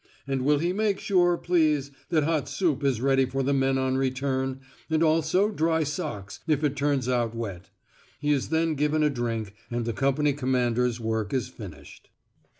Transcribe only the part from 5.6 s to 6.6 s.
socks